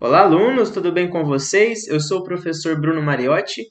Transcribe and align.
Olá, 0.00 0.20
alunos, 0.20 0.70
tudo 0.70 0.92
bem 0.92 1.10
com 1.10 1.24
vocês? 1.24 1.88
Eu 1.88 1.98
sou 1.98 2.20
o 2.20 2.22
professor 2.22 2.80
Bruno 2.80 3.02
Mariotti 3.02 3.66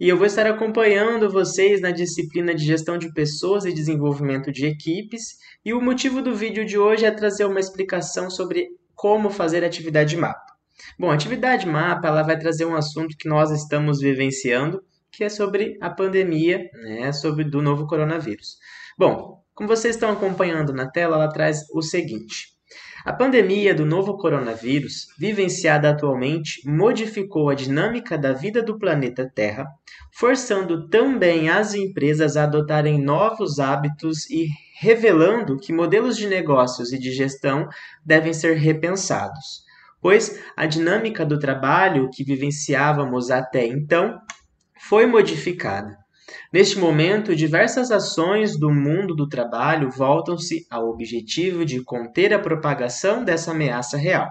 e 0.00 0.08
eu 0.08 0.16
vou 0.16 0.24
estar 0.24 0.46
acompanhando 0.46 1.28
vocês 1.28 1.82
na 1.82 1.90
disciplina 1.90 2.54
de 2.54 2.64
Gestão 2.64 2.96
de 2.96 3.12
Pessoas 3.12 3.66
e 3.66 3.72
Desenvolvimento 3.74 4.50
de 4.50 4.64
Equipes. 4.64 5.36
E 5.62 5.74
o 5.74 5.80
motivo 5.82 6.22
do 6.22 6.34
vídeo 6.34 6.64
de 6.64 6.78
hoje 6.78 7.04
é 7.04 7.10
trazer 7.10 7.44
uma 7.44 7.60
explicação 7.60 8.30
sobre 8.30 8.68
como 8.94 9.28
fazer 9.28 9.62
atividade 9.62 10.16
mapa. 10.16 10.56
Bom, 10.98 11.10
atividade 11.10 11.66
mapa 11.66 12.08
ela 12.08 12.22
vai 12.22 12.38
trazer 12.38 12.64
um 12.64 12.74
assunto 12.74 13.14
que 13.18 13.28
nós 13.28 13.50
estamos 13.50 14.00
vivenciando, 14.00 14.82
que 15.12 15.22
é 15.22 15.28
sobre 15.28 15.76
a 15.82 15.90
pandemia, 15.90 16.66
né, 16.82 17.12
sobre 17.12 17.44
do 17.44 17.60
novo 17.60 17.86
coronavírus. 17.86 18.56
Bom, 18.96 19.44
como 19.54 19.68
vocês 19.68 19.96
estão 19.96 20.10
acompanhando 20.10 20.72
na 20.72 20.90
tela, 20.90 21.16
ela 21.16 21.28
traz 21.28 21.66
o 21.74 21.82
seguinte. 21.82 22.57
A 23.08 23.12
pandemia 23.14 23.74
do 23.74 23.86
novo 23.86 24.18
coronavírus, 24.18 25.06
vivenciada 25.18 25.88
atualmente, 25.88 26.60
modificou 26.68 27.48
a 27.48 27.54
dinâmica 27.54 28.18
da 28.18 28.34
vida 28.34 28.62
do 28.62 28.78
planeta 28.78 29.26
Terra, 29.34 29.66
forçando 30.12 30.86
também 30.90 31.48
as 31.48 31.72
empresas 31.72 32.36
a 32.36 32.44
adotarem 32.44 33.00
novos 33.00 33.58
hábitos 33.58 34.28
e 34.28 34.48
revelando 34.78 35.56
que 35.56 35.72
modelos 35.72 36.18
de 36.18 36.26
negócios 36.26 36.92
e 36.92 36.98
de 36.98 37.10
gestão 37.10 37.66
devem 38.04 38.34
ser 38.34 38.58
repensados, 38.58 39.62
pois 40.02 40.38
a 40.54 40.66
dinâmica 40.66 41.24
do 41.24 41.38
trabalho 41.38 42.10
que 42.12 42.22
vivenciávamos 42.22 43.30
até 43.30 43.64
então 43.64 44.20
foi 44.86 45.06
modificada. 45.06 45.96
Neste 46.52 46.78
momento, 46.78 47.36
diversas 47.36 47.90
ações 47.90 48.58
do 48.58 48.70
mundo 48.70 49.14
do 49.14 49.28
trabalho 49.28 49.90
voltam-se 49.90 50.66
ao 50.70 50.88
objetivo 50.88 51.64
de 51.64 51.82
conter 51.84 52.32
a 52.32 52.38
propagação 52.38 53.24
dessa 53.24 53.50
ameaça 53.50 53.96
real, 53.96 54.28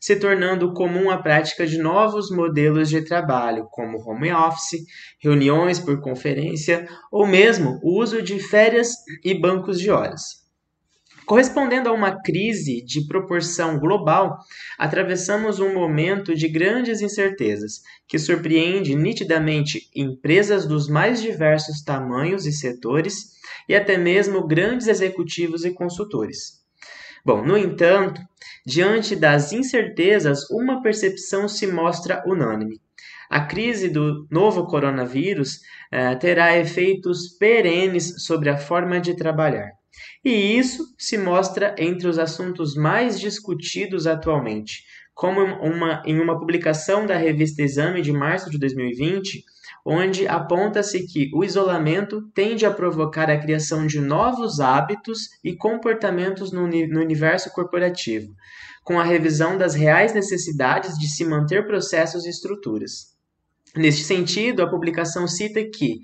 se 0.00 0.16
tornando 0.16 0.72
comum 0.72 1.10
a 1.10 1.18
prática 1.18 1.66
de 1.66 1.78
novos 1.78 2.30
modelos 2.30 2.88
de 2.88 3.02
trabalho, 3.02 3.66
como 3.70 3.98
home 3.98 4.32
office, 4.32 4.84
reuniões 5.18 5.80
por 5.80 6.00
conferência 6.00 6.86
ou 7.10 7.26
mesmo 7.26 7.80
o 7.82 8.00
uso 8.00 8.22
de 8.22 8.38
férias 8.38 8.90
e 9.24 9.34
bancos 9.34 9.80
de 9.80 9.90
horas. 9.90 10.43
Correspondendo 11.26 11.88
a 11.88 11.92
uma 11.92 12.20
crise 12.20 12.82
de 12.84 13.06
proporção 13.06 13.78
global, 13.78 14.38
atravessamos 14.78 15.58
um 15.58 15.72
momento 15.72 16.34
de 16.34 16.48
grandes 16.48 17.00
incertezas, 17.00 17.80
que 18.06 18.18
surpreende 18.18 18.94
nitidamente 18.94 19.88
empresas 19.94 20.66
dos 20.66 20.86
mais 20.86 21.22
diversos 21.22 21.82
tamanhos 21.82 22.44
e 22.44 22.52
setores 22.52 23.32
e 23.66 23.74
até 23.74 23.96
mesmo 23.96 24.46
grandes 24.46 24.86
executivos 24.86 25.64
e 25.64 25.70
consultores. 25.70 26.62
Bom, 27.24 27.42
no 27.42 27.56
entanto, 27.56 28.20
diante 28.66 29.16
das 29.16 29.50
incertezas, 29.50 30.50
uma 30.50 30.82
percepção 30.82 31.48
se 31.48 31.66
mostra 31.66 32.22
unânime. 32.26 32.78
A 33.30 33.46
crise 33.46 33.88
do 33.88 34.26
novo 34.30 34.66
coronavírus 34.66 35.60
eh, 35.90 36.14
terá 36.16 36.58
efeitos 36.58 37.30
perenes 37.38 38.22
sobre 38.26 38.50
a 38.50 38.58
forma 38.58 39.00
de 39.00 39.16
trabalhar. 39.16 39.72
E 40.24 40.58
isso 40.58 40.84
se 40.98 41.18
mostra 41.18 41.74
entre 41.78 42.08
os 42.08 42.18
assuntos 42.18 42.74
mais 42.74 43.20
discutidos 43.20 44.06
atualmente, 44.06 44.82
como 45.14 45.40
uma, 45.40 46.02
em 46.04 46.18
uma 46.20 46.38
publicação 46.38 47.06
da 47.06 47.16
revista 47.16 47.62
Exame 47.62 48.02
de 48.02 48.12
março 48.12 48.50
de 48.50 48.58
2020, 48.58 49.44
onde 49.84 50.26
aponta-se 50.26 51.06
que 51.06 51.30
o 51.34 51.44
isolamento 51.44 52.22
tende 52.34 52.64
a 52.64 52.70
provocar 52.70 53.30
a 53.30 53.38
criação 53.38 53.86
de 53.86 54.00
novos 54.00 54.58
hábitos 54.58 55.28
e 55.44 55.54
comportamentos 55.54 56.50
no, 56.50 56.66
no 56.66 57.00
universo 57.00 57.50
corporativo, 57.50 58.34
com 58.82 58.98
a 58.98 59.04
revisão 59.04 59.58
das 59.58 59.74
reais 59.74 60.14
necessidades 60.14 60.98
de 60.98 61.06
se 61.06 61.24
manter 61.24 61.66
processos 61.66 62.24
e 62.24 62.30
estruturas. 62.30 63.14
Neste 63.76 64.04
sentido, 64.04 64.62
a 64.62 64.70
publicação 64.70 65.28
cita 65.28 65.62
que 65.64 65.98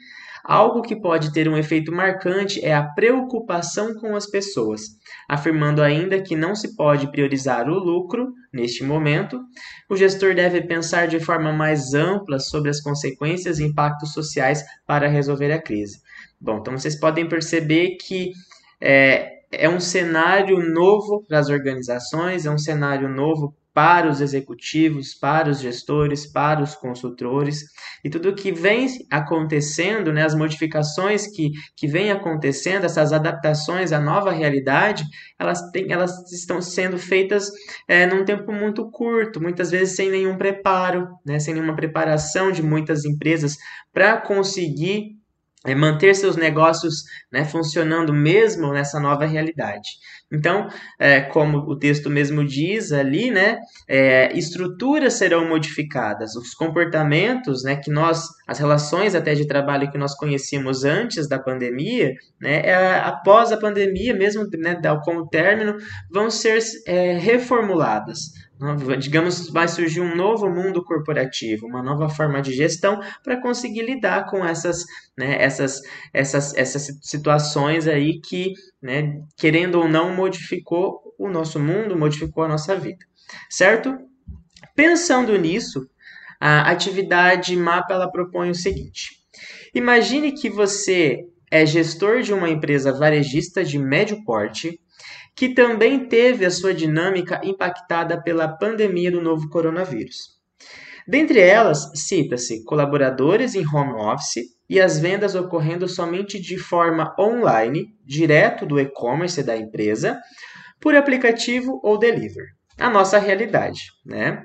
Algo 0.44 0.82
que 0.82 0.96
pode 0.96 1.32
ter 1.32 1.48
um 1.48 1.56
efeito 1.56 1.92
marcante 1.92 2.64
é 2.64 2.74
a 2.74 2.82
preocupação 2.82 3.94
com 3.94 4.16
as 4.16 4.26
pessoas, 4.28 4.82
afirmando 5.28 5.82
ainda 5.82 6.20
que 6.20 6.34
não 6.34 6.54
se 6.54 6.74
pode 6.74 7.10
priorizar 7.10 7.68
o 7.68 7.78
lucro 7.78 8.32
neste 8.52 8.82
momento. 8.82 9.40
O 9.88 9.96
gestor 9.96 10.34
deve 10.34 10.62
pensar 10.62 11.06
de 11.06 11.20
forma 11.20 11.52
mais 11.52 11.94
ampla 11.94 12.38
sobre 12.38 12.70
as 12.70 12.80
consequências 12.80 13.58
e 13.58 13.64
impactos 13.64 14.12
sociais 14.12 14.64
para 14.86 15.08
resolver 15.08 15.52
a 15.52 15.60
crise. 15.60 16.00
Bom, 16.40 16.58
então 16.58 16.76
vocês 16.76 16.98
podem 16.98 17.28
perceber 17.28 17.96
que 17.96 18.32
é, 18.80 19.40
é 19.52 19.68
um 19.68 19.80
cenário 19.80 20.58
novo 20.72 21.22
para 21.28 21.38
as 21.38 21.50
organizações, 21.50 22.46
é 22.46 22.50
um 22.50 22.58
cenário 22.58 23.08
novo 23.08 23.54
para 23.80 24.10
os 24.10 24.20
executivos, 24.20 25.14
para 25.14 25.48
os 25.48 25.58
gestores, 25.58 26.30
para 26.30 26.62
os 26.62 26.74
consultores. 26.74 27.62
E 28.04 28.10
tudo 28.10 28.34
que 28.34 28.52
vem 28.52 28.86
acontecendo, 29.10 30.12
né, 30.12 30.22
as 30.22 30.34
modificações 30.34 31.26
que, 31.34 31.50
que 31.74 31.86
vem 31.86 32.10
acontecendo, 32.10 32.84
essas 32.84 33.10
adaptações 33.10 33.90
à 33.90 33.98
nova 33.98 34.32
realidade, 34.32 35.02
elas, 35.38 35.62
têm, 35.70 35.90
elas 35.90 36.30
estão 36.30 36.60
sendo 36.60 36.98
feitas 36.98 37.50
é, 37.88 38.06
num 38.06 38.22
tempo 38.22 38.52
muito 38.52 38.90
curto, 38.90 39.40
muitas 39.40 39.70
vezes 39.70 39.96
sem 39.96 40.10
nenhum 40.10 40.36
preparo, 40.36 41.08
né, 41.24 41.38
sem 41.38 41.54
nenhuma 41.54 41.74
preparação 41.74 42.52
de 42.52 42.62
muitas 42.62 43.06
empresas 43.06 43.56
para 43.94 44.18
conseguir 44.18 45.19
é 45.66 45.74
manter 45.74 46.14
seus 46.14 46.36
negócios 46.36 47.04
né, 47.30 47.44
funcionando 47.44 48.12
mesmo 48.12 48.72
nessa 48.72 48.98
nova 48.98 49.26
realidade. 49.26 49.88
Então, 50.32 50.68
é, 50.98 51.20
como 51.20 51.58
o 51.58 51.76
texto 51.76 52.08
mesmo 52.08 52.46
diz 52.46 52.92
ali, 52.92 53.30
né, 53.30 53.58
é, 53.88 54.32
estruturas 54.36 55.14
serão 55.14 55.46
modificadas, 55.48 56.34
os 56.36 56.54
comportamentos, 56.54 57.64
né, 57.64 57.76
que 57.76 57.90
nós, 57.90 58.28
as 58.46 58.58
relações 58.58 59.14
até 59.14 59.34
de 59.34 59.46
trabalho 59.46 59.90
que 59.90 59.98
nós 59.98 60.14
conhecíamos 60.14 60.84
antes 60.84 61.28
da 61.28 61.38
pandemia, 61.38 62.14
né, 62.40 62.62
é, 62.64 63.00
após 63.00 63.50
a 63.50 63.56
pandemia, 63.56 64.14
mesmo 64.14 64.48
né, 64.56 64.80
como 65.04 65.28
término, 65.28 65.76
vão 66.10 66.30
ser 66.30 66.58
é, 66.86 67.18
reformuladas. 67.18 68.20
Digamos, 68.98 69.48
vai 69.48 69.66
surgir 69.66 70.02
um 70.02 70.14
novo 70.14 70.50
mundo 70.50 70.84
corporativo, 70.84 71.66
uma 71.66 71.82
nova 71.82 72.10
forma 72.10 72.42
de 72.42 72.52
gestão 72.52 73.00
para 73.24 73.40
conseguir 73.40 73.82
lidar 73.82 74.26
com 74.26 74.44
essas, 74.44 74.84
né, 75.16 75.42
essas, 75.42 75.80
essas, 76.12 76.54
essas 76.54 76.98
situações 77.00 77.88
aí 77.88 78.20
que, 78.20 78.52
né, 78.82 79.22
querendo 79.38 79.76
ou 79.76 79.88
não, 79.88 80.14
modificou 80.14 81.14
o 81.18 81.30
nosso 81.30 81.58
mundo, 81.58 81.96
modificou 81.96 82.44
a 82.44 82.48
nossa 82.48 82.76
vida, 82.76 83.04
certo? 83.48 83.96
Pensando 84.76 85.38
nisso, 85.38 85.88
a 86.38 86.70
atividade 86.70 87.56
mapa 87.56 87.94
ela 87.94 88.10
propõe 88.10 88.50
o 88.50 88.54
seguinte: 88.54 89.20
imagine 89.74 90.32
que 90.32 90.50
você 90.50 91.26
é 91.50 91.66
gestor 91.66 92.22
de 92.22 92.32
uma 92.32 92.48
empresa 92.48 92.92
varejista 92.92 93.64
de 93.64 93.78
médio 93.78 94.22
porte 94.24 94.78
que 95.34 95.54
também 95.54 96.06
teve 96.06 96.44
a 96.44 96.50
sua 96.50 96.74
dinâmica 96.74 97.40
impactada 97.44 98.22
pela 98.22 98.48
pandemia 98.48 99.10
do 99.10 99.20
novo 99.20 99.48
coronavírus. 99.48 100.38
Dentre 101.08 101.40
elas, 101.40 101.90
cita-se 101.94 102.62
colaboradores 102.64 103.54
em 103.54 103.66
home 103.66 103.94
office 103.94 104.44
e 104.68 104.80
as 104.80 104.98
vendas 104.98 105.34
ocorrendo 105.34 105.88
somente 105.88 106.40
de 106.40 106.56
forma 106.56 107.14
online, 107.18 107.86
direto 108.04 108.64
do 108.64 108.78
e-commerce 108.78 109.42
da 109.42 109.56
empresa, 109.56 110.20
por 110.80 110.94
aplicativo 110.94 111.80
ou 111.82 111.98
delivery. 111.98 112.59
A 112.80 112.90
nossa 112.90 113.18
realidade, 113.18 113.92
né? 114.04 114.42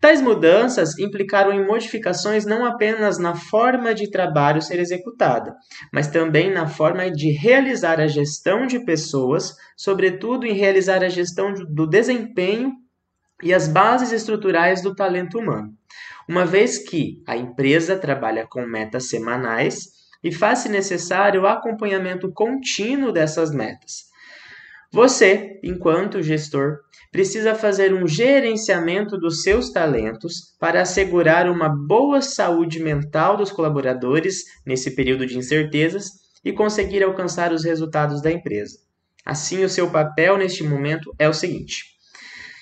Tais 0.00 0.20
mudanças 0.20 0.98
implicaram 0.98 1.52
em 1.52 1.66
modificações 1.66 2.44
não 2.44 2.66
apenas 2.66 3.18
na 3.18 3.34
forma 3.34 3.94
de 3.94 4.10
trabalho 4.10 4.60
ser 4.60 4.78
executada, 4.78 5.54
mas 5.92 6.08
também 6.08 6.52
na 6.52 6.66
forma 6.66 7.10
de 7.10 7.30
realizar 7.30 8.00
a 8.00 8.06
gestão 8.06 8.66
de 8.66 8.84
pessoas, 8.84 9.54
sobretudo 9.76 10.46
em 10.46 10.52
realizar 10.52 11.02
a 11.02 11.08
gestão 11.08 11.54
do 11.54 11.86
desempenho 11.86 12.72
e 13.42 13.54
as 13.54 13.66
bases 13.66 14.12
estruturais 14.12 14.82
do 14.82 14.94
talento 14.94 15.38
humano. 15.38 15.72
Uma 16.28 16.44
vez 16.44 16.78
que 16.78 17.22
a 17.26 17.36
empresa 17.36 17.98
trabalha 17.98 18.46
com 18.46 18.66
metas 18.66 19.08
semanais 19.08 19.88
e 20.22 20.32
faz-se 20.32 20.68
necessário 20.68 21.42
o 21.42 21.46
acompanhamento 21.46 22.32
contínuo 22.32 23.12
dessas 23.12 23.50
metas. 23.50 24.13
Você, 24.94 25.58
enquanto 25.60 26.22
gestor, 26.22 26.76
precisa 27.10 27.52
fazer 27.52 27.92
um 27.92 28.06
gerenciamento 28.06 29.18
dos 29.18 29.42
seus 29.42 29.72
talentos 29.72 30.54
para 30.56 30.82
assegurar 30.82 31.50
uma 31.50 31.68
boa 31.68 32.22
saúde 32.22 32.78
mental 32.78 33.36
dos 33.36 33.50
colaboradores 33.50 34.44
nesse 34.64 34.94
período 34.94 35.26
de 35.26 35.36
incertezas 35.36 36.04
e 36.44 36.52
conseguir 36.52 37.02
alcançar 37.02 37.52
os 37.52 37.64
resultados 37.64 38.22
da 38.22 38.30
empresa. 38.30 38.78
Assim, 39.26 39.64
o 39.64 39.68
seu 39.68 39.90
papel 39.90 40.38
neste 40.38 40.62
momento 40.62 41.12
é 41.18 41.28
o 41.28 41.34
seguinte: 41.34 41.93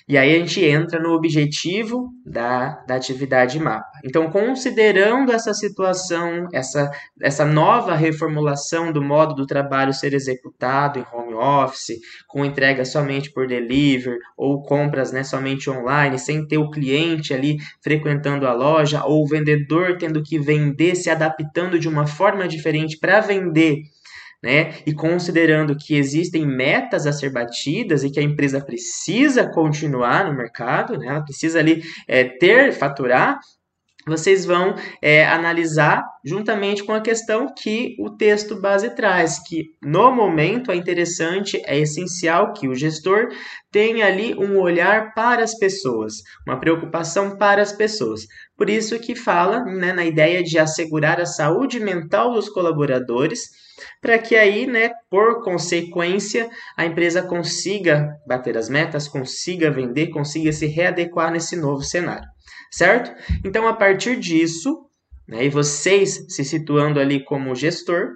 E 0.09 0.19
aí 0.19 0.35
a 0.35 0.39
gente 0.39 0.65
entra 0.65 1.01
no 1.01 1.11
objetivo 1.11 2.11
da, 2.25 2.83
da 2.87 2.97
atividade 2.97 3.59
mapa. 3.59 3.91
Então, 4.05 4.31
considerando 4.31 5.33
essa 5.33 5.55
situação, 5.55 6.49
essa, 6.53 6.91
essa 7.21 7.45
nova 7.45 7.95
reformulação 7.95 8.93
do 8.93 9.03
modo 9.03 9.35
do 9.35 9.47
trabalho 9.47 9.93
ser 9.93 10.13
executado 10.13 10.99
em 10.99 11.07
home 11.13 11.35
office, 11.35 11.99
com 12.27 12.45
entrega 12.45 12.85
somente 12.85 13.33
por 13.33 13.47
delivery, 13.47 14.19
ou 14.37 14.63
compras 14.63 15.13
né, 15.13 15.23
somente 15.23 15.71
online, 15.71 16.19
sem 16.19 16.47
ter 16.47 16.59
o 16.59 16.71
cliente 16.71 17.33
ali 17.33 17.57
frequentando 17.83 18.47
a 18.47 18.53
loja, 18.53 19.05
ou 19.05 19.23
o 19.23 19.29
vendedor 19.29 19.97
tendo 19.99 20.23
que 20.23 20.39
vender, 20.39 20.95
se 20.95 21.11
adaptando 21.11 21.79
de 21.79 21.89
uma 21.89 22.07
forma 22.07 22.49
diferente 22.49 22.99
para 22.99 23.21
vender 23.21 23.83
né? 24.43 24.75
E 24.85 24.93
considerando 24.93 25.77
que 25.77 25.95
existem 25.95 26.45
metas 26.45 27.07
a 27.07 27.13
ser 27.13 27.31
batidas 27.31 28.03
e 28.03 28.11
que 28.11 28.19
a 28.19 28.23
empresa 28.23 28.61
precisa 28.61 29.47
continuar 29.49 30.25
no 30.27 30.37
mercado, 30.37 30.99
né? 30.99 31.07
Ela 31.07 31.23
precisa 31.23 31.59
ali 31.59 31.83
é, 32.09 32.25
ter, 32.25 32.73
faturar, 32.73 33.39
vocês 34.07 34.45
vão 34.45 34.75
é, 35.01 35.25
analisar 35.25 36.03
juntamente 36.25 36.83
com 36.83 36.93
a 36.93 37.01
questão 37.01 37.47
que 37.55 37.97
o 38.01 38.11
texto 38.11 38.61
base 38.61 38.91
traz, 38.95 39.39
que 39.47 39.71
no 39.81 40.11
momento 40.13 40.73
é 40.73 40.77
interessante, 40.77 41.63
é 41.67 41.79
essencial 41.79 42.53
que 42.53 42.69
o 42.69 42.75
gestor 42.75 43.29
tenha 43.71 44.07
ali 44.07 44.35
um 44.35 44.59
olhar 44.59 45.15
para 45.15 45.43
as 45.43 45.57
pessoas, 45.57 46.15
uma 46.47 46.59
preocupação 46.59 47.37
para 47.37 47.63
as 47.63 47.73
pessoas. 47.73 48.23
Por 48.57 48.69
isso 48.69 48.99
que 48.99 49.15
fala 49.15 49.65
né, 49.65 49.93
na 49.93 50.05
ideia 50.05 50.43
de 50.43 50.59
assegurar 50.59 51.21
a 51.21 51.27
saúde 51.27 51.79
mental 51.79 52.33
dos 52.33 52.49
colaboradores, 52.49 53.51
para 54.01 54.19
que 54.19 54.37
aí, 54.37 54.67
né, 54.67 54.91
por 55.11 55.43
consequência, 55.43 56.49
a 56.77 56.85
empresa 56.85 57.23
consiga 57.23 58.11
bater 58.27 58.57
as 58.57 58.69
metas, 58.69 59.09
consiga 59.09 59.71
vender, 59.71 60.09
consiga 60.09 60.53
se 60.53 60.67
readequar 60.67 61.33
nesse 61.33 61.57
novo 61.57 61.83
cenário 61.83 62.33
certo? 62.71 63.13
Então, 63.45 63.67
a 63.67 63.75
partir 63.75 64.19
disso, 64.19 64.87
né, 65.27 65.45
e 65.45 65.49
vocês 65.49 66.27
se 66.29 66.45
situando 66.45 66.99
ali 66.99 67.25
como 67.25 67.55
gestor, 67.55 68.11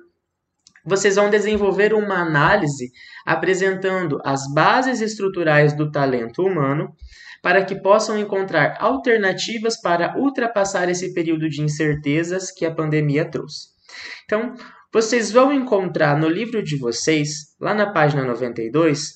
vocês 0.84 1.16
vão 1.16 1.28
desenvolver 1.28 1.92
uma 1.92 2.20
análise 2.20 2.92
apresentando 3.24 4.20
as 4.24 4.42
bases 4.52 5.00
estruturais 5.00 5.72
do 5.72 5.90
talento 5.90 6.42
humano 6.42 6.94
para 7.42 7.64
que 7.64 7.74
possam 7.74 8.18
encontrar 8.18 8.76
alternativas 8.80 9.80
para 9.80 10.16
ultrapassar 10.16 10.88
esse 10.88 11.12
período 11.12 11.48
de 11.48 11.60
incertezas 11.60 12.50
que 12.50 12.64
a 12.64 12.74
pandemia 12.74 13.24
trouxe. 13.24 13.68
Então, 14.24 14.54
vocês 14.92 15.30
vão 15.30 15.52
encontrar 15.52 16.18
no 16.18 16.28
livro 16.28 16.62
de 16.62 16.76
vocês, 16.76 17.54
lá 17.60 17.74
na 17.74 17.92
página 17.92 18.24
92, 18.24 19.10
uh, 19.10 19.12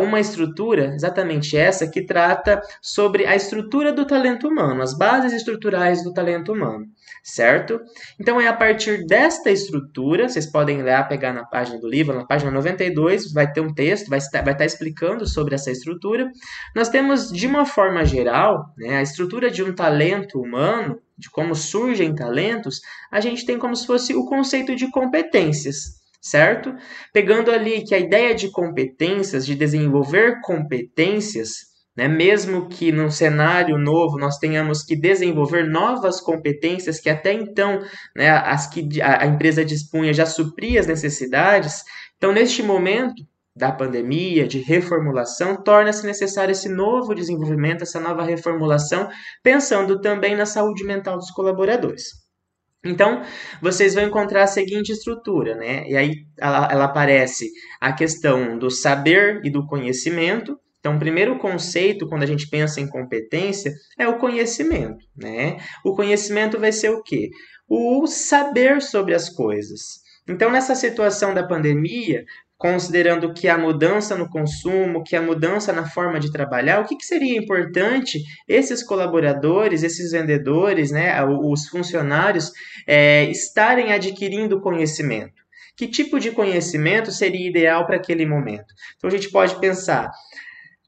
uma 0.00 0.20
estrutura, 0.20 0.94
exatamente 0.94 1.56
essa, 1.56 1.88
que 1.88 2.04
trata 2.04 2.60
sobre 2.80 3.26
a 3.26 3.34
estrutura 3.34 3.92
do 3.92 4.06
talento 4.06 4.48
humano, 4.48 4.82
as 4.82 4.96
bases 4.96 5.32
estruturais 5.32 6.02
do 6.02 6.12
talento 6.12 6.52
humano, 6.52 6.86
certo? 7.22 7.80
Então 8.20 8.40
é 8.40 8.48
a 8.48 8.52
partir 8.52 9.06
desta 9.06 9.50
estrutura, 9.50 10.28
vocês 10.28 10.46
podem 10.46 10.82
lá 10.82 11.02
pegar 11.02 11.32
na 11.32 11.44
página 11.44 11.78
do 11.78 11.88
livro, 11.88 12.14
na 12.14 12.26
página 12.26 12.50
92, 12.50 13.32
vai 13.32 13.50
ter 13.50 13.60
um 13.60 13.72
texto, 13.72 14.08
vai 14.08 14.18
estar, 14.18 14.42
vai 14.42 14.52
estar 14.52 14.64
explicando 14.64 15.26
sobre 15.26 15.54
essa 15.54 15.70
estrutura. 15.70 16.30
Nós 16.74 16.88
temos, 16.88 17.30
de 17.30 17.46
uma 17.46 17.64
forma 17.64 18.04
geral, 18.04 18.66
né, 18.76 18.96
a 18.96 19.02
estrutura 19.02 19.50
de 19.50 19.62
um 19.62 19.74
talento 19.74 20.40
humano, 20.40 20.98
de 21.16 21.30
como 21.30 21.54
surgem 21.54 22.14
talentos, 22.14 22.80
a 23.10 23.20
gente 23.20 23.46
tem 23.46 23.58
como 23.58 23.76
se 23.76 23.86
fosse 23.86 24.14
o 24.14 24.24
conceito 24.24 24.74
de 24.74 24.90
competências 24.90 26.01
certo? 26.22 26.72
Pegando 27.12 27.50
ali 27.50 27.82
que 27.84 27.94
a 27.94 27.98
ideia 27.98 28.34
de 28.34 28.50
competências, 28.50 29.44
de 29.44 29.56
desenvolver 29.56 30.40
competências, 30.40 31.72
né, 31.96 32.08
mesmo 32.08 32.68
que 32.68 32.90
num 32.92 33.10
cenário 33.10 33.76
novo 33.76 34.16
nós 34.18 34.38
tenhamos 34.38 34.82
que 34.82 34.96
desenvolver 34.96 35.68
novas 35.68 36.20
competências 36.20 36.98
que 36.98 37.10
até 37.10 37.34
então 37.34 37.80
né, 38.16 38.30
as 38.30 38.66
que 38.66 39.02
a 39.02 39.26
empresa 39.26 39.62
dispunha 39.62 40.12
já 40.14 40.24
supria 40.24 40.80
as 40.80 40.86
necessidades, 40.86 41.82
então 42.16 42.32
neste 42.32 42.62
momento 42.62 43.22
da 43.54 43.70
pandemia, 43.70 44.48
de 44.48 44.60
reformulação, 44.60 45.62
torna-se 45.62 46.06
necessário 46.06 46.52
esse 46.52 46.70
novo 46.70 47.14
desenvolvimento, 47.14 47.82
essa 47.82 48.00
nova 48.00 48.22
reformulação, 48.22 49.10
pensando 49.42 50.00
também 50.00 50.34
na 50.34 50.46
saúde 50.46 50.84
mental 50.84 51.18
dos 51.18 51.30
colaboradores. 51.30 52.21
Então, 52.84 53.22
vocês 53.60 53.94
vão 53.94 54.04
encontrar 54.04 54.42
a 54.42 54.48
seguinte 54.48 54.90
estrutura, 54.90 55.54
né? 55.54 55.88
E 55.88 55.96
aí 55.96 56.26
ela, 56.38 56.68
ela 56.70 56.84
aparece 56.84 57.48
a 57.80 57.92
questão 57.92 58.58
do 58.58 58.70
saber 58.70 59.40
e 59.44 59.50
do 59.50 59.66
conhecimento. 59.66 60.58
Então, 60.80 60.96
o 60.96 60.98
primeiro 60.98 61.38
conceito, 61.38 62.08
quando 62.08 62.24
a 62.24 62.26
gente 62.26 62.48
pensa 62.48 62.80
em 62.80 62.88
competência, 62.88 63.72
é 63.96 64.08
o 64.08 64.18
conhecimento, 64.18 65.04
né? 65.16 65.58
O 65.84 65.94
conhecimento 65.94 66.58
vai 66.58 66.72
ser 66.72 66.90
o 66.90 67.02
quê? 67.02 67.30
O 67.68 68.06
saber 68.08 68.82
sobre 68.82 69.14
as 69.14 69.28
coisas. 69.28 70.02
Então, 70.28 70.50
nessa 70.50 70.74
situação 70.74 71.32
da 71.32 71.46
pandemia, 71.46 72.24
considerando 72.62 73.34
que 73.34 73.48
a 73.48 73.58
mudança 73.58 74.16
no 74.16 74.30
consumo, 74.30 75.02
que 75.02 75.16
a 75.16 75.20
mudança 75.20 75.72
na 75.72 75.84
forma 75.84 76.20
de 76.20 76.30
trabalhar, 76.30 76.78
o 76.78 76.84
que, 76.84 76.94
que 76.94 77.04
seria 77.04 77.36
importante 77.36 78.22
esses 78.46 78.84
colaboradores, 78.84 79.82
esses 79.82 80.12
vendedores, 80.12 80.92
né, 80.92 81.12
os 81.24 81.66
funcionários 81.66 82.52
é, 82.86 83.24
estarem 83.24 83.92
adquirindo 83.92 84.60
conhecimento? 84.60 85.42
Que 85.76 85.88
tipo 85.88 86.20
de 86.20 86.30
conhecimento 86.30 87.10
seria 87.10 87.50
ideal 87.50 87.84
para 87.84 87.96
aquele 87.96 88.24
momento? 88.24 88.72
Então 88.96 89.08
a 89.08 89.10
gente 89.10 89.28
pode 89.32 89.58
pensar 89.58 90.08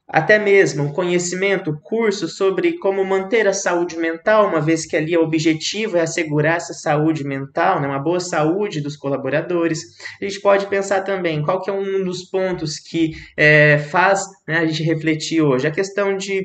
até 0.07 0.37
mesmo 0.37 0.83
um 0.83 0.91
conhecimento, 0.91 1.79
curso 1.81 2.27
sobre 2.27 2.77
como 2.77 3.03
manter 3.03 3.47
a 3.47 3.53
saúde 3.53 3.97
mental, 3.97 4.47
uma 4.47 4.61
vez 4.61 4.85
que 4.85 4.95
ali 4.95 5.17
o 5.17 5.23
objetivo 5.23 5.97
é 5.97 6.01
assegurar 6.01 6.57
essa 6.57 6.73
saúde 6.73 7.23
mental, 7.23 7.81
né, 7.81 7.87
uma 7.87 7.99
boa 7.99 8.19
saúde 8.19 8.81
dos 8.81 8.95
colaboradores. 8.95 9.81
A 10.21 10.25
gente 10.25 10.39
pode 10.41 10.67
pensar 10.67 11.01
também 11.01 11.41
qual 11.41 11.61
que 11.61 11.69
é 11.69 11.73
um 11.73 12.03
dos 12.03 12.23
pontos 12.29 12.77
que 12.77 13.11
é, 13.35 13.79
faz 13.79 14.21
né, 14.47 14.59
a 14.59 14.65
gente 14.65 14.83
refletir 14.83 15.41
hoje, 15.41 15.67
a 15.67 15.71
questão 15.71 16.15
de 16.15 16.43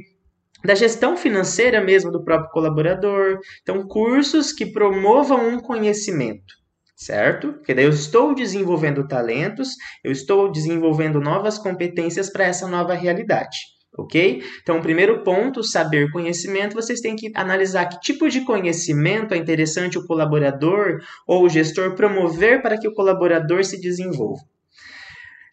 da 0.63 0.75
gestão 0.75 1.17
financeira 1.17 1.81
mesmo 1.81 2.13
do 2.13 2.23
próprio 2.23 2.51
colaborador. 2.51 3.39
Então, 3.63 3.87
cursos 3.87 4.53
que 4.53 4.67
promovam 4.67 5.49
um 5.49 5.59
conhecimento 5.59 6.60
certo? 7.01 7.55
Porque 7.55 7.75
daí 7.75 7.87
eu 7.87 7.91
estou 7.91 8.35
desenvolvendo 8.35 9.09
talentos, 9.09 9.71
eu 10.05 10.13
estou 10.13 10.53
desenvolvendo 10.53 11.19
novas 11.19 11.57
competências 11.57 12.31
para 12.31 12.45
essa 12.45 12.69
nova 12.69 12.93
realidade. 12.95 13.57
Ok? 13.97 14.43
Então, 14.63 14.79
o 14.79 14.83
primeiro 14.83 15.25
ponto, 15.25 15.65
saber 15.65 16.13
conhecimento, 16.13 16.75
vocês 16.75 17.01
têm 17.01 17.17
que 17.17 17.33
analisar 17.35 17.87
que 17.87 18.01
tipo 18.01 18.29
de 18.29 18.43
conhecimento 18.43 19.35
é 19.35 19.37
interessante 19.37 19.99
o 19.99 20.07
colaborador 20.07 21.01
ou 21.27 21.45
o 21.45 21.49
gestor 21.49 21.97
promover 21.97 22.63
para 22.63 22.79
que 22.79 22.87
o 22.87 22.95
colaborador 22.95 23.65
se 23.65 23.81
desenvolva. 23.81 24.43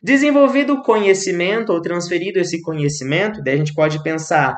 Desenvolvido 0.03 0.73
o 0.73 0.83
conhecimento 0.83 1.71
ou 1.71 1.81
transferido 1.81 2.39
esse 2.39 2.61
conhecimento, 2.61 3.41
daí 3.41 3.55
a 3.55 3.57
gente 3.57 3.73
pode 3.73 4.03
pensar 4.03 4.55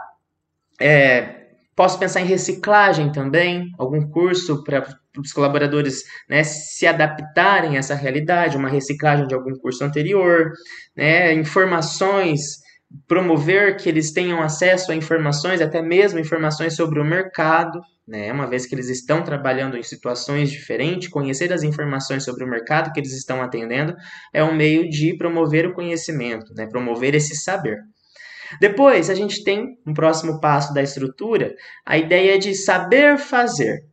é, 0.80 1.39
Posso 1.80 1.98
pensar 1.98 2.20
em 2.20 2.26
reciclagem 2.26 3.10
também, 3.10 3.72
algum 3.78 4.06
curso 4.12 4.66
para 4.66 4.86
os 5.18 5.32
colaboradores 5.32 6.04
né, 6.30 6.44
se 6.44 6.86
adaptarem 6.86 7.78
a 7.78 7.80
essa 7.80 7.96
realidade, 7.96 8.58
uma 8.58 8.68
reciclagem 8.68 9.26
de 9.26 9.34
algum 9.34 9.54
curso 9.54 9.86
anterior, 9.86 10.52
né, 10.94 11.34
informações, 11.34 12.58
promover 13.08 13.78
que 13.78 13.88
eles 13.88 14.12
tenham 14.12 14.42
acesso 14.42 14.92
a 14.92 14.96
informações, 14.96 15.62
até 15.62 15.82
mesmo 15.82 16.20
informações 16.20 16.76
sobre 16.76 17.00
o 17.00 17.06
mercado, 17.06 17.80
né, 18.06 18.30
uma 18.34 18.46
vez 18.46 18.66
que 18.66 18.76
eles 18.76 18.90
estão 18.90 19.24
trabalhando 19.24 19.78
em 19.78 19.84
situações 19.84 20.52
diferentes, 20.52 21.08
conhecer 21.08 21.54
as 21.54 21.64
informações 21.64 22.26
sobre 22.26 22.44
o 22.44 22.50
mercado 22.50 22.92
que 22.92 23.00
eles 23.00 23.14
estão 23.14 23.42
atendendo 23.42 23.96
é 24.34 24.44
um 24.44 24.54
meio 24.54 24.90
de 24.90 25.16
promover 25.16 25.66
o 25.66 25.74
conhecimento, 25.74 26.54
né, 26.56 26.68
promover 26.68 27.16
esse 27.16 27.38
saber. 27.38 27.78
Depois, 28.60 29.10
a 29.10 29.16
gente 29.16 29.44
tem 29.44 29.78
um 29.86 29.94
próximo 29.94 30.40
passo 30.40 30.74
da 30.74 30.82
estrutura, 30.82 31.56
a 31.86 31.98
ideia 31.98 32.38
de 32.40 32.56
saber 32.56 33.18
fazer, 33.18 33.84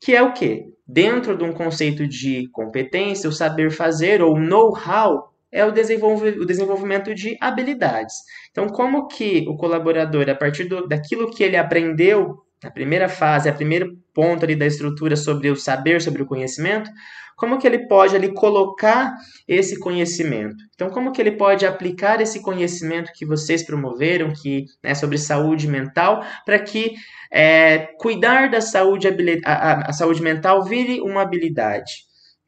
que 0.00 0.14
é 0.14 0.22
o 0.22 0.32
quê? 0.32 0.64
Dentro 0.86 1.36
de 1.36 1.44
um 1.44 1.52
conceito 1.52 2.06
de 2.06 2.48
competência, 2.52 3.28
o 3.28 3.32
saber 3.32 3.70
fazer 3.70 4.22
ou 4.22 4.38
know-how 4.38 5.34
é 5.50 5.64
o, 5.64 5.70
desenvolvimento 5.70 7.14
de 7.14 7.36
habilidades. 7.40 8.14
Então, 8.50 8.66
como 8.66 9.06
que 9.06 9.46
o 9.48 9.56
colaborador, 9.56 10.28
a 10.28 10.34
partir 10.34 10.64
do, 10.64 10.86
daquilo 10.86 11.30
que 11.30 11.44
ele 11.44 11.56
aprendeu 11.56 12.43
na 12.62 12.70
primeira 12.70 13.08
fase, 13.08 13.48
a 13.48 13.52
primeiro 13.52 13.96
ponto 14.14 14.44
ali 14.44 14.56
da 14.56 14.66
estrutura 14.66 15.16
sobre 15.16 15.50
o 15.50 15.56
saber, 15.56 16.00
sobre 16.00 16.22
o 16.22 16.26
conhecimento, 16.26 16.90
como 17.36 17.58
que 17.58 17.66
ele 17.66 17.86
pode 17.88 18.14
ali 18.14 18.32
colocar 18.32 19.12
esse 19.46 19.78
conhecimento? 19.78 20.56
Então, 20.74 20.88
como 20.90 21.12
que 21.12 21.20
ele 21.20 21.32
pode 21.32 21.66
aplicar 21.66 22.20
esse 22.20 22.40
conhecimento 22.40 23.12
que 23.12 23.26
vocês 23.26 23.64
promoveram, 23.64 24.32
que 24.32 24.66
né, 24.82 24.94
sobre 24.94 25.18
saúde 25.18 25.66
mental, 25.66 26.24
para 26.44 26.58
que 26.58 26.94
é, 27.32 27.88
cuidar 27.98 28.48
da 28.50 28.60
saúde, 28.60 29.08
a, 29.08 29.52
a, 29.52 29.90
a 29.90 29.92
saúde 29.92 30.22
mental 30.22 30.64
vire 30.64 31.00
uma 31.00 31.22
habilidade, 31.22 32.04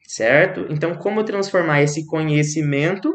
certo? 0.07 0.65
Então, 0.69 0.95
como 0.95 1.23
transformar 1.23 1.81
esse 1.81 2.05
conhecimento 2.05 3.13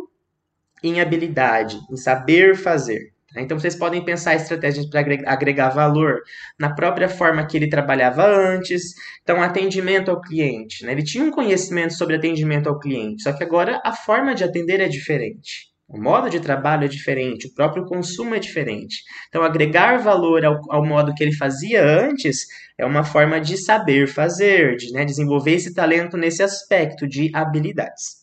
em 0.83 1.01
habilidade, 1.01 1.79
em 1.91 1.97
saber 1.97 2.55
fazer? 2.55 3.13
Então, 3.37 3.59
vocês 3.59 3.75
podem 3.75 4.05
pensar 4.05 4.35
estratégias 4.35 4.87
para 4.87 5.01
agregar 5.27 5.71
valor 5.71 6.21
na 6.59 6.75
própria 6.75 7.09
forma 7.09 7.47
que 7.47 7.57
ele 7.57 7.69
trabalhava 7.69 8.27
antes. 8.27 8.93
Então, 9.23 9.43
atendimento 9.43 10.11
ao 10.11 10.21
cliente. 10.21 10.85
Né? 10.85 10.93
Ele 10.93 11.03
tinha 11.05 11.25
um 11.25 11.31
conhecimento 11.31 11.95
sobre 11.95 12.17
atendimento 12.17 12.69
ao 12.69 12.79
cliente, 12.79 13.23
só 13.23 13.33
que 13.33 13.43
agora 13.43 13.81
a 13.85 13.93
forma 13.93 14.35
de 14.35 14.45
atender 14.45 14.81
é 14.81 14.89
diferente. 14.89 15.73
O 15.89 16.01
modo 16.01 16.31
de 16.31 16.41
trabalho 16.41 16.87
é 16.87 16.89
diferente, 16.89 17.49
o 17.49 17.55
próprio 17.55 17.85
consumo 17.85 18.35
é 18.35 18.39
diferente. 18.39 19.03
Então, 19.29 19.43
agregar 19.43 19.99
valor 19.99 20.43
ao, 20.43 20.59
ao 20.71 20.85
modo 20.85 21.13
que 21.15 21.23
ele 21.23 21.35
fazia 21.35 21.85
antes 21.85 22.47
é 22.79 22.87
uma 22.87 23.05
forma 23.05 23.39
de 23.39 23.59
saber 23.59 24.07
fazer, 24.09 24.77
de 24.77 24.91
né, 24.91 25.05
desenvolver 25.05 25.53
esse 25.53 25.75
talento 25.75 26.17
nesse 26.17 26.43
aspecto 26.43 27.07
de 27.07 27.31
habilidades. 27.35 28.22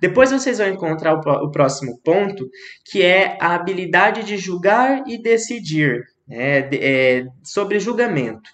Depois 0.00 0.30
vocês 0.30 0.58
vão 0.58 0.68
encontrar 0.68 1.14
o, 1.14 1.50
próximo 1.50 2.00
ponto, 2.02 2.48
que 2.84 3.02
é 3.02 3.36
a 3.40 3.54
habilidade 3.54 4.24
de 4.24 4.36
julgar 4.36 5.04
e 5.06 5.20
decidir 5.20 6.02
né, 6.26 6.68
é, 6.72 7.24
sobre 7.42 7.78
julgamento. 7.78 8.50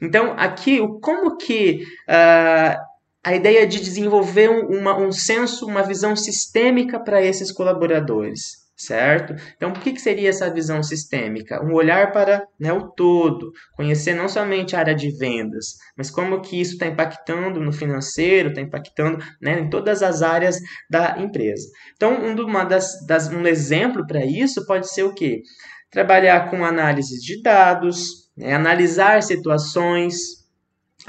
Então, 0.00 0.34
aqui, 0.36 0.80
como 1.00 1.36
que 1.36 1.84
uh, 2.08 2.80
a 3.22 3.34
ideia 3.34 3.66
de 3.66 3.80
desenvolver 3.80 4.48
uma, 4.48 4.98
um 4.98 5.12
senso, 5.12 5.66
uma 5.66 5.82
visão 5.82 6.16
sistêmica 6.16 6.98
para 6.98 7.22
esses 7.22 7.52
colaboradores, 7.52 8.59
certo? 8.80 9.34
Então, 9.56 9.70
o 9.70 9.72
que, 9.74 9.92
que 9.92 10.00
seria 10.00 10.30
essa 10.30 10.50
visão 10.50 10.82
sistêmica? 10.82 11.62
Um 11.62 11.74
olhar 11.74 12.12
para 12.12 12.46
né, 12.58 12.72
o 12.72 12.88
todo, 12.88 13.52
conhecer 13.76 14.14
não 14.14 14.28
somente 14.28 14.74
a 14.74 14.78
área 14.78 14.94
de 14.94 15.10
vendas, 15.10 15.76
mas 15.96 16.10
como 16.10 16.40
que 16.40 16.58
isso 16.58 16.72
está 16.72 16.86
impactando 16.86 17.60
no 17.60 17.72
financeiro, 17.72 18.48
está 18.48 18.60
impactando 18.62 19.22
né, 19.40 19.60
em 19.60 19.68
todas 19.68 20.02
as 20.02 20.22
áreas 20.22 20.58
da 20.88 21.18
empresa. 21.18 21.68
Então, 21.94 22.12
um, 22.24 22.34
uma 22.42 22.64
das, 22.64 23.04
das, 23.06 23.28
um 23.28 23.46
exemplo 23.46 24.06
para 24.06 24.24
isso 24.24 24.64
pode 24.66 24.90
ser 24.90 25.02
o 25.02 25.14
quê? 25.14 25.42
Trabalhar 25.90 26.50
com 26.50 26.64
análise 26.64 27.20
de 27.20 27.42
dados, 27.42 28.30
né, 28.34 28.54
analisar 28.54 29.22
situações, 29.22 30.39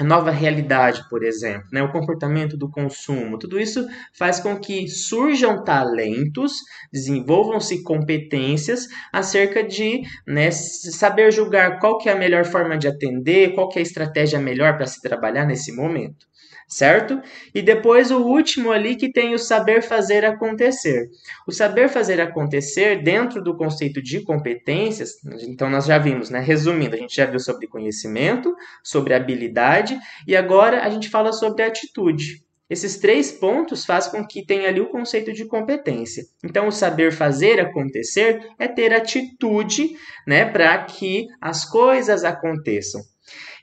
nova 0.00 0.30
realidade, 0.30 1.06
por 1.08 1.22
exemplo, 1.22 1.68
né, 1.70 1.82
o 1.82 1.92
comportamento 1.92 2.56
do 2.56 2.70
consumo, 2.70 3.38
tudo 3.38 3.60
isso 3.60 3.86
faz 4.12 4.40
com 4.40 4.58
que 4.58 4.88
surjam 4.88 5.62
talentos, 5.62 6.52
desenvolvam-se 6.92 7.82
competências 7.82 8.88
acerca 9.12 9.62
de 9.62 10.02
né, 10.26 10.50
saber 10.50 11.30
julgar 11.30 11.78
qual 11.78 11.98
que 11.98 12.08
é 12.08 12.12
a 12.12 12.18
melhor 12.18 12.44
forma 12.44 12.78
de 12.78 12.88
atender, 12.88 13.54
qual 13.54 13.68
que 13.68 13.78
é 13.78 13.80
a 13.80 13.82
estratégia 13.82 14.38
melhor 14.38 14.76
para 14.76 14.86
se 14.86 15.00
trabalhar 15.02 15.44
nesse 15.44 15.74
momento 15.74 16.32
certo? 16.72 17.20
E 17.54 17.60
depois 17.60 18.10
o 18.10 18.18
último 18.18 18.72
ali 18.72 18.96
que 18.96 19.12
tem 19.12 19.34
o 19.34 19.38
saber 19.38 19.82
fazer 19.82 20.24
acontecer. 20.24 21.10
O 21.46 21.52
saber 21.52 21.88
fazer 21.88 22.18
acontecer 22.20 23.02
dentro 23.02 23.42
do 23.42 23.54
conceito 23.54 24.02
de 24.02 24.22
competências, 24.22 25.16
então 25.46 25.68
nós 25.68 25.84
já 25.84 25.98
vimos, 25.98 26.30
né? 26.30 26.40
Resumindo, 26.40 26.96
a 26.96 26.98
gente 26.98 27.14
já 27.14 27.26
viu 27.26 27.38
sobre 27.38 27.66
conhecimento, 27.66 28.54
sobre 28.82 29.12
habilidade 29.12 29.81
e 30.26 30.36
agora 30.36 30.82
a 30.82 30.90
gente 30.90 31.08
fala 31.08 31.32
sobre 31.32 31.62
atitude. 31.62 32.42
Esses 32.72 32.98
três 32.98 33.30
pontos 33.30 33.84
fazem 33.84 34.12
com 34.12 34.26
que 34.26 34.46
tenha 34.46 34.68
ali 34.68 34.80
o 34.80 34.88
conceito 34.88 35.30
de 35.32 35.44
competência. 35.44 36.24
Então, 36.42 36.68
o 36.68 36.72
saber 36.72 37.12
fazer 37.12 37.60
acontecer 37.60 38.40
é 38.58 38.66
ter 38.66 38.94
atitude, 38.94 39.90
né, 40.26 40.46
para 40.46 40.82
que 40.84 41.26
as 41.38 41.68
coisas 41.68 42.24
aconteçam. 42.24 43.02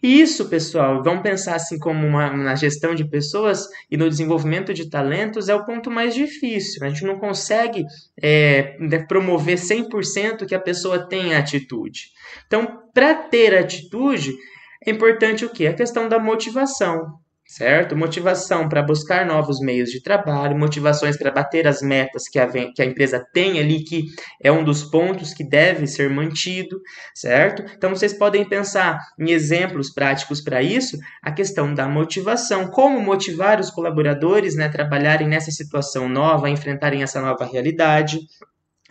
E 0.02 0.22
isso, 0.22 0.48
pessoal, 0.48 1.04
vamos 1.04 1.24
pensar 1.24 1.56
assim 1.56 1.78
como 1.78 2.06
uma, 2.06 2.32
na 2.32 2.56
gestão 2.56 2.96
de 2.96 3.04
pessoas 3.04 3.68
e 3.92 3.98
no 3.98 4.10
desenvolvimento 4.10 4.74
de 4.74 4.90
talentos 4.90 5.50
é 5.50 5.56
o 5.56 5.66
ponto 5.66 5.92
mais 5.92 6.14
difícil. 6.14 6.86
A 6.86 6.90
gente 6.90 7.04
não 7.04 7.20
consegue 7.20 7.84
é, 8.22 8.78
né, 8.80 9.00
promover 9.08 9.58
100% 9.58 10.46
que 10.46 10.56
a 10.56 10.60
pessoa 10.60 11.00
tenha 11.00 11.38
atitude. 11.38 12.12
Então, 12.48 12.84
para 12.94 13.14
ter 13.14 13.58
atitude, 13.58 14.34
é 14.86 14.92
importante 14.92 15.46
o 15.46 15.50
quê? 15.50 15.68
A 15.68 15.74
questão 15.74 16.08
da 16.08 16.20
motivação 16.20 17.20
certo? 17.50 17.98
Motivação 17.98 18.70
para 18.70 18.84
buscar 18.84 19.26
novos 19.26 19.60
meios 19.60 19.90
de 19.90 20.04
trabalho, 20.04 20.56
motivações 20.56 21.18
para 21.18 21.32
bater 21.32 21.68
as 21.68 21.82
metas 21.82 22.30
que 22.30 22.38
a, 22.38 22.48
que 22.48 22.80
a 22.80 22.86
empresa 22.86 23.26
tem 23.34 23.60
ali, 23.60 23.84
que 23.84 24.04
é 24.42 24.52
um 24.52 24.64
dos 24.64 24.84
pontos 24.84 25.34
que 25.34 25.44
deve 25.44 25.88
ser 25.88 26.12
mantido, 26.12 26.80
certo? 27.16 27.64
Então 27.76 27.90
vocês 27.90 28.14
podem 28.14 28.48
pensar 28.48 29.00
em 29.20 29.32
exemplos 29.32 29.92
práticos 29.92 30.42
para 30.42 30.62
isso, 30.62 30.96
a 31.24 31.32
questão 31.32 31.74
da 31.74 31.88
motivação, 31.88 32.68
como 32.68 33.02
motivar 33.02 33.60
os 33.60 33.72
colaboradores 33.72 34.56
né, 34.56 34.66
a 34.66 34.72
trabalharem 34.72 35.28
nessa 35.28 35.50
situação 35.50 36.08
nova, 36.08 36.46
a 36.46 36.52
enfrentarem 36.52 37.02
essa 37.02 37.20
nova 37.20 37.46
realidade. 37.46 38.20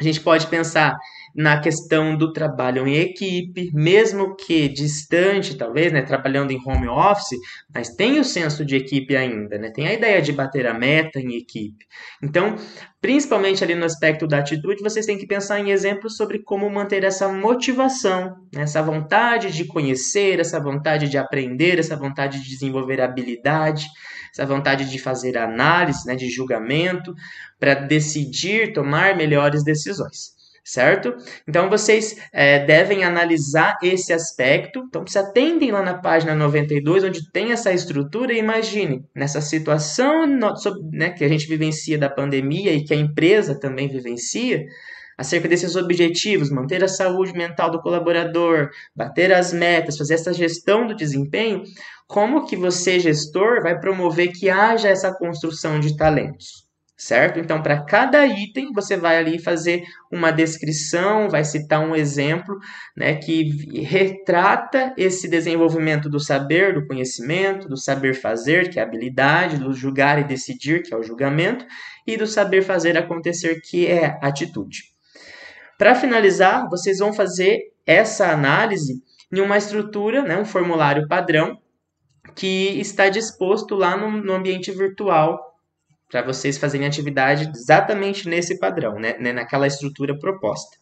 A 0.00 0.02
gente 0.02 0.20
pode 0.20 0.48
pensar 0.48 0.96
na 1.38 1.60
questão 1.60 2.16
do 2.16 2.32
trabalho 2.32 2.84
em 2.88 2.96
equipe, 2.96 3.70
mesmo 3.72 4.34
que 4.34 4.68
distante, 4.68 5.56
talvez, 5.56 5.92
né, 5.92 6.02
trabalhando 6.02 6.50
em 6.50 6.60
home 6.66 6.88
office, 6.88 7.38
mas 7.72 7.90
tem 7.90 8.18
o 8.18 8.24
senso 8.24 8.64
de 8.64 8.74
equipe 8.74 9.14
ainda, 9.14 9.56
né? 9.56 9.70
Tem 9.70 9.86
a 9.86 9.92
ideia 9.92 10.20
de 10.20 10.32
bater 10.32 10.66
a 10.66 10.74
meta 10.74 11.20
em 11.20 11.36
equipe. 11.36 11.86
Então, 12.20 12.56
principalmente 13.00 13.62
ali 13.62 13.76
no 13.76 13.84
aspecto 13.84 14.26
da 14.26 14.38
atitude, 14.38 14.82
vocês 14.82 15.06
têm 15.06 15.16
que 15.16 15.28
pensar 15.28 15.60
em 15.60 15.70
exemplos 15.70 16.16
sobre 16.16 16.42
como 16.42 16.68
manter 16.68 17.04
essa 17.04 17.28
motivação, 17.28 18.34
né? 18.52 18.62
essa 18.62 18.82
vontade 18.82 19.52
de 19.52 19.64
conhecer, 19.64 20.40
essa 20.40 20.58
vontade 20.58 21.08
de 21.08 21.18
aprender, 21.18 21.78
essa 21.78 21.94
vontade 21.94 22.42
de 22.42 22.48
desenvolver 22.48 23.00
habilidade, 23.00 23.86
essa 24.34 24.44
vontade 24.44 24.90
de 24.90 24.98
fazer 24.98 25.38
análise, 25.38 26.04
né, 26.04 26.16
de 26.16 26.28
julgamento, 26.28 27.14
para 27.60 27.74
decidir, 27.74 28.72
tomar 28.72 29.16
melhores 29.16 29.62
decisões 29.62 30.36
certo? 30.68 31.16
Então 31.48 31.70
vocês 31.70 32.14
é, 32.30 32.64
devem 32.66 33.02
analisar 33.02 33.78
esse 33.82 34.12
aspecto. 34.12 34.84
Então 34.86 35.06
se 35.06 35.18
atendem 35.18 35.70
lá 35.70 35.82
na 35.82 35.94
página 35.94 36.34
92, 36.34 37.04
onde 37.04 37.30
tem 37.32 37.52
essa 37.52 37.72
estrutura, 37.72 38.34
e 38.34 38.38
imagine 38.38 39.02
nessa 39.14 39.40
situação 39.40 40.26
né, 40.92 41.10
que 41.10 41.24
a 41.24 41.28
gente 41.28 41.48
vivencia 41.48 41.96
da 41.96 42.10
pandemia 42.10 42.72
e 42.74 42.84
que 42.84 42.92
a 42.92 42.96
empresa 42.96 43.58
também 43.58 43.88
vivencia, 43.88 44.66
acerca 45.16 45.48
desses 45.48 45.74
objetivos, 45.74 46.50
manter 46.50 46.84
a 46.84 46.88
saúde 46.88 47.32
mental 47.32 47.70
do 47.70 47.80
colaborador, 47.80 48.68
bater 48.94 49.32
as 49.32 49.54
metas, 49.54 49.96
fazer 49.96 50.14
essa 50.14 50.34
gestão 50.34 50.86
do 50.86 50.94
desempenho, 50.94 51.62
como 52.06 52.46
que 52.46 52.56
você, 52.56 53.00
gestor, 53.00 53.62
vai 53.62 53.80
promover 53.80 54.32
que 54.32 54.50
haja 54.50 54.88
essa 54.88 55.12
construção 55.12 55.80
de 55.80 55.96
talentos? 55.96 56.67
Certo? 56.98 57.38
Então, 57.38 57.62
para 57.62 57.80
cada 57.84 58.26
item, 58.26 58.72
você 58.72 58.96
vai 58.96 59.16
ali 59.16 59.38
fazer 59.38 59.84
uma 60.10 60.32
descrição, 60.32 61.30
vai 61.30 61.44
citar 61.44 61.80
um 61.80 61.94
exemplo, 61.94 62.58
né, 62.96 63.14
que 63.14 63.80
retrata 63.82 64.92
esse 64.96 65.28
desenvolvimento 65.28 66.10
do 66.10 66.18
saber, 66.18 66.74
do 66.74 66.86
conhecimento, 66.88 67.68
do 67.68 67.76
saber 67.76 68.14
fazer, 68.14 68.68
que 68.68 68.80
é 68.80 68.82
a 68.82 68.84
habilidade, 68.84 69.58
do 69.58 69.72
julgar 69.72 70.18
e 70.18 70.24
decidir, 70.24 70.82
que 70.82 70.92
é 70.92 70.96
o 70.96 71.02
julgamento, 71.02 71.64
e 72.04 72.16
do 72.16 72.26
saber 72.26 72.62
fazer 72.62 72.98
acontecer, 72.98 73.60
que 73.60 73.86
é 73.86 74.18
atitude. 74.20 74.82
Para 75.78 75.94
finalizar, 75.94 76.68
vocês 76.68 76.98
vão 76.98 77.12
fazer 77.12 77.60
essa 77.86 78.32
análise 78.32 79.00
em 79.32 79.40
uma 79.40 79.56
estrutura, 79.56 80.22
né, 80.22 80.36
um 80.36 80.44
formulário 80.44 81.06
padrão, 81.06 81.56
que 82.34 82.80
está 82.80 83.08
disposto 83.08 83.76
lá 83.76 83.96
no, 83.96 84.10
no 84.10 84.32
ambiente 84.32 84.72
virtual 84.72 85.47
para 86.08 86.22
vocês 86.22 86.56
fazerem 86.56 86.86
atividade 86.86 87.50
exatamente 87.54 88.28
nesse 88.28 88.58
padrão, 88.58 88.98
né, 88.98 89.16
né, 89.18 89.32
naquela 89.32 89.66
estrutura 89.66 90.18
proposta. 90.18 90.76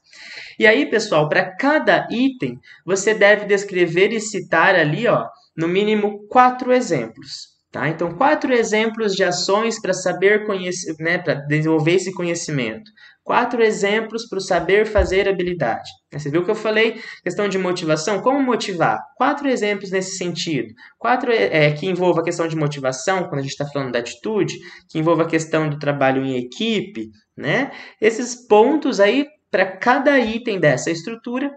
E 0.58 0.66
aí, 0.66 0.88
pessoal, 0.88 1.28
para 1.28 1.56
cada 1.56 2.06
item, 2.10 2.58
você 2.84 3.12
deve 3.12 3.44
descrever 3.44 4.12
e 4.12 4.20
citar 4.20 4.74
ali, 4.74 5.06
ó, 5.06 5.26
no 5.56 5.68
mínimo 5.68 6.26
quatro 6.28 6.72
exemplos. 6.72 7.55
Tá? 7.76 7.90
Então, 7.90 8.10
quatro 8.14 8.54
exemplos 8.54 9.12
de 9.12 9.22
ações 9.22 9.78
para 9.78 9.92
saber 9.92 10.46
conhecer, 10.46 10.94
né, 10.98 11.18
para 11.18 11.34
desenvolver 11.34 11.96
esse 11.96 12.10
conhecimento. 12.10 12.90
Quatro 13.22 13.62
exemplos 13.62 14.26
para 14.26 14.38
o 14.38 14.40
saber 14.40 14.86
fazer 14.86 15.28
habilidade. 15.28 15.90
Você 16.10 16.30
viu 16.30 16.42
que 16.42 16.50
eu 16.50 16.54
falei 16.54 16.98
questão 17.22 17.46
de 17.46 17.58
motivação? 17.58 18.22
Como 18.22 18.42
motivar? 18.42 18.98
Quatro 19.18 19.46
exemplos 19.46 19.90
nesse 19.90 20.16
sentido. 20.16 20.72
Quatro 20.98 21.30
é, 21.30 21.70
que 21.72 21.84
envolva 21.84 22.22
a 22.22 22.24
questão 22.24 22.48
de 22.48 22.56
motivação, 22.56 23.24
quando 23.24 23.40
a 23.40 23.42
gente 23.42 23.50
está 23.50 23.66
falando 23.66 23.92
da 23.92 23.98
atitude, 23.98 24.54
que 24.88 24.98
envolva 24.98 25.24
a 25.24 25.28
questão 25.28 25.68
do 25.68 25.78
trabalho 25.78 26.24
em 26.24 26.38
equipe, 26.38 27.10
né? 27.36 27.72
Esses 28.00 28.46
pontos 28.48 29.00
aí, 29.00 29.26
para 29.50 29.66
cada 29.66 30.18
item 30.18 30.58
dessa 30.58 30.90
estrutura, 30.90 31.50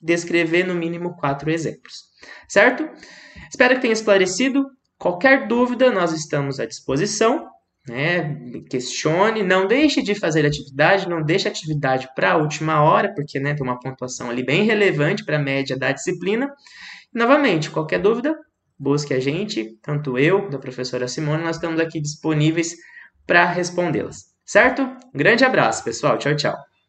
descrever 0.00 0.66
no 0.66 0.74
mínimo 0.74 1.14
quatro 1.16 1.50
exemplos. 1.50 1.92
Certo? 2.48 2.88
Espero 3.50 3.74
que 3.74 3.82
tenha 3.82 3.92
esclarecido. 3.92 4.64
Qualquer 4.98 5.46
dúvida, 5.46 5.90
nós 5.90 6.12
estamos 6.12 6.58
à 6.58 6.66
disposição. 6.66 7.48
Né? 7.88 8.34
Questione, 8.68 9.42
não 9.42 9.66
deixe 9.66 10.02
de 10.02 10.14
fazer 10.14 10.44
atividade, 10.44 11.08
não 11.08 11.22
deixe 11.22 11.46
atividade 11.46 12.08
para 12.14 12.32
a 12.32 12.36
última 12.36 12.82
hora, 12.82 13.14
porque 13.14 13.38
né, 13.38 13.54
tem 13.54 13.62
uma 13.62 13.78
pontuação 13.78 14.28
ali 14.28 14.44
bem 14.44 14.64
relevante 14.64 15.24
para 15.24 15.36
a 15.36 15.42
média 15.42 15.78
da 15.78 15.92
disciplina. 15.92 16.52
novamente, 17.14 17.70
qualquer 17.70 18.00
dúvida, 18.00 18.36
busque 18.78 19.14
a 19.14 19.20
gente, 19.20 19.78
tanto 19.82 20.18
eu, 20.18 20.50
da 20.50 20.58
professora 20.58 21.06
Simone, 21.08 21.44
nós 21.44 21.56
estamos 21.56 21.80
aqui 21.80 22.00
disponíveis 22.00 22.74
para 23.26 23.44
respondê-las. 23.44 24.34
Certo? 24.44 24.88
Grande 25.14 25.44
abraço, 25.44 25.82
pessoal. 25.84 26.18
Tchau, 26.18 26.36
tchau. 26.36 26.56